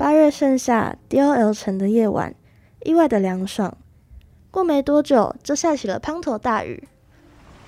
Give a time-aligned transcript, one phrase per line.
[0.00, 2.34] 八月盛夏，D.O.L 城的夜晚
[2.84, 3.76] 意外的凉爽。
[4.50, 6.88] 过没多久，就下起了滂沱大雨。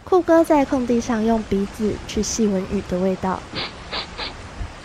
[0.03, 3.39] 酷哥在空地上用鼻子去细闻雨的味道，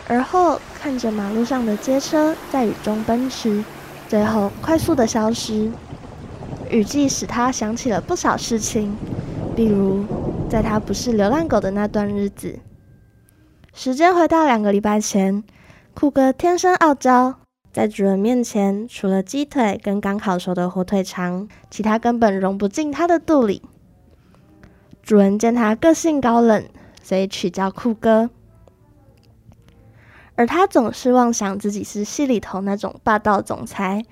[0.10, 3.64] 而后看着马路上的街车在雨中奔驰，
[4.10, 5.72] 最后快速的消失。
[6.70, 8.94] 雨季使他想起了不少事情，
[9.56, 10.04] 比如
[10.50, 12.60] 在他不是流浪狗的那段日子。
[13.74, 15.46] 时间回到两个礼拜前，
[16.00, 17.40] 酷哥天生傲娇，
[17.73, 23.64] 在主人面前，除了鸡腿跟刚烤熟的火腿肠，其他根本融不进他的肚里。
[25.02, 26.64] 主人见他个性高冷，
[27.02, 28.30] 所以取叫酷哥。
[30.36, 34.05] 而他总是妄想自己是戏里头那种霸道总裁，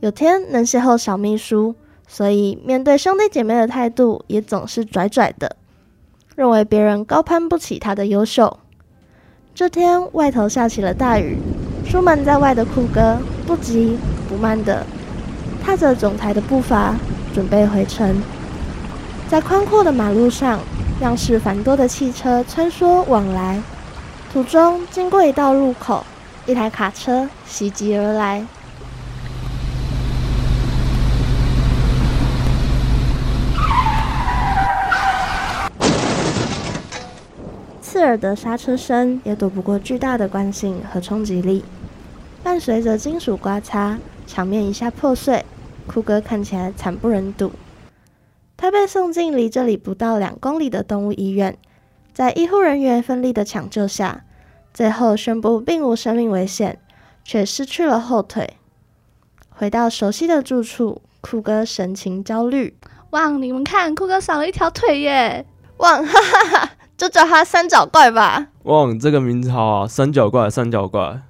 [0.00, 1.74] 有天能邂逅小秘书。
[2.06, 5.56] 所以，面对兄弟姐妹的态度也总是拽拽的，
[6.36, 8.60] 认为别人高攀不起他的优秀。
[9.58, 11.36] 这天，外头下起了大雨，
[11.84, 14.86] 出门在外的酷哥不急不慢的
[15.64, 16.94] 踏着总裁的步伐，
[17.34, 18.22] 准备回城。
[19.28, 20.60] 在宽阔的马路上，
[21.00, 23.60] 样式繁多的汽车穿梭往来，
[24.32, 26.06] 途中经过一道路口，
[26.46, 28.46] 一台卡车袭击而来。
[37.98, 41.64] 刺耳的刹车声也躲不过巨大的惯性和冲击力，
[42.44, 45.44] 伴随着金属刮擦，场面一下破碎。
[45.88, 47.50] 酷哥看起来惨不忍睹。
[48.56, 51.58] 他被送进离这里不到两公里的动物医院，
[52.14, 54.24] 在医护人员奋力的抢救下，
[54.72, 56.78] 最后宣布并无生命危险，
[57.24, 58.50] 却失去了后腿。
[59.50, 62.76] 回到熟悉的住处，酷哥神情焦虑。
[63.10, 65.44] 哇，你们看，酷哥少了一条腿耶！
[65.78, 66.70] 哇，哈哈哈。
[66.98, 68.48] 就叫他三角怪吧。
[68.64, 69.86] 哇，这个名字好啊！
[69.86, 71.22] 三角怪，三角怪。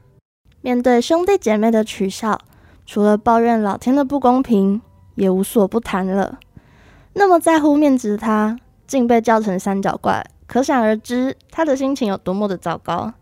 [0.63, 2.41] 面对兄弟姐妹的取笑，
[2.87, 4.81] 除了抱怨老天的不公平，
[5.15, 6.39] 也无所不谈了。
[7.13, 13.13] 那么在乎面子的他，竟被叫成三角怪，可想而知他的心情有多么的糟糕。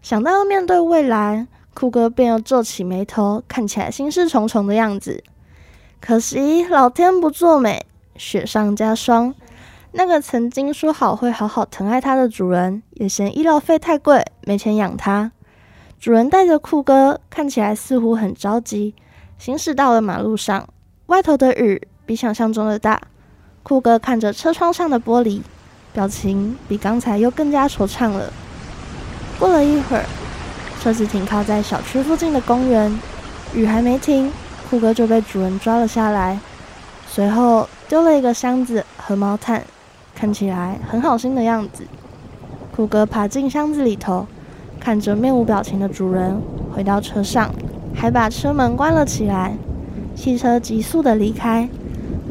[0.00, 5.24] 想到要面对未来，酷哥便又皱起眉头，看起来心事重重的样子。
[6.00, 7.84] 可惜老天不作美，
[8.14, 9.34] 雪上加霜。
[9.92, 15.32] 那个曾经说好会好好疼爱它的主人，也嫌医疗费太贵，没钱养它。
[15.98, 18.94] 主人带着酷哥，看起来似乎很着急，
[19.36, 20.68] 行驶到了马路上。
[21.06, 23.00] 外头的雨比想象中的大。
[23.62, 25.42] 酷哥看着车窗上的玻璃，
[25.92, 28.32] 表情比刚才又更加惆怅了。
[29.38, 30.06] 过了一会儿，
[30.80, 32.96] 车子停靠在小区附近的公园，
[33.54, 34.32] 雨还没停，
[34.70, 36.38] 酷哥就被主人抓了下来，
[37.08, 39.64] 随后丢了一个箱子和毛毯。
[40.20, 41.82] 看起来很好心的样子，
[42.76, 44.26] 酷哥爬进箱子里头，
[44.78, 46.38] 看着面无表情的主人，
[46.74, 47.50] 回到车上，
[47.94, 49.54] 还把车门关了起来。
[50.14, 51.66] 汽车急速的离开，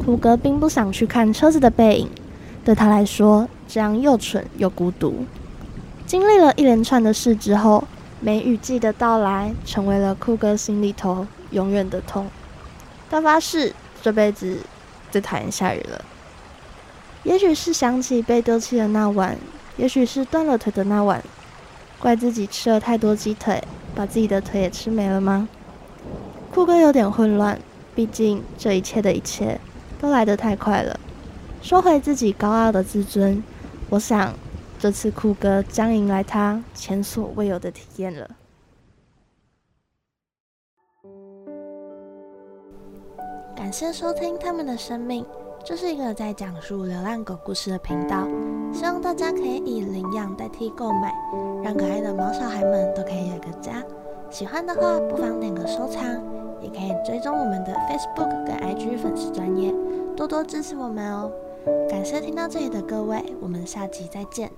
[0.04, 2.08] 酷哥并不想去看车子的背影，
[2.64, 5.24] 对他来说，这样又蠢又孤独。
[6.06, 7.82] 经历了一连串的事之后，
[8.20, 12.28] 梅雨季的到来成为了酷哥心里头永远的痛。
[13.10, 14.58] 他发誓这辈子
[15.10, 16.00] 最讨厌下雨了。
[17.22, 19.36] 也许是想起被丢弃的那晚，
[19.76, 21.22] 也许是断了腿的那晚，
[21.98, 23.62] 怪自己吃了太多鸡腿，
[23.94, 25.48] 把自己的腿也吃没了吗？
[26.50, 27.60] 酷哥有点混乱，
[27.94, 29.60] 毕竟这一切的一切
[30.00, 30.98] 都来得太快了。
[31.62, 33.44] 收回自己高傲的自尊，
[33.90, 34.34] 我想
[34.78, 38.30] 这次酷哥将迎来他前所未有的体验了。
[43.54, 45.24] 感谢收听他们的生命。
[45.62, 48.26] 这是一个在讲述流浪狗故事的频道，
[48.72, 51.14] 希望大家可以以领养代替购买，
[51.62, 53.82] 让可爱的毛小孩们都可以有个家。
[54.30, 56.02] 喜欢的话，不妨点个收藏，
[56.60, 59.72] 也可以追踪我们的 Facebook 跟 IG 粉丝专业，
[60.16, 61.30] 多多支持我们哦。
[61.88, 64.50] 感谢听到这里的各位，我们下集再见。